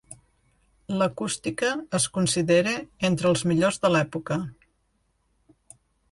L'acústica 0.99 1.67
es 1.97 2.07
considera 2.15 2.73
entre 3.09 3.29
els 3.33 3.43
millors 3.51 3.77
de 3.83 3.91
l'època. 3.97 4.39